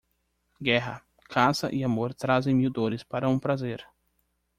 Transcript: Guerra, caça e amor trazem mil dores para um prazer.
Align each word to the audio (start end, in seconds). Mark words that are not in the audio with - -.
Guerra, 0.59 0.99
caça 1.29 1.69
e 1.71 1.83
amor 1.83 2.11
trazem 2.11 2.55
mil 2.55 2.71
dores 2.71 3.03
para 3.03 3.29
um 3.29 3.37
prazer. 3.37 3.85